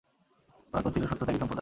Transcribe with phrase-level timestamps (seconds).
[0.73, 1.49] ওরা তো ছিল সত্যত্যাগী সম্প্রদায়।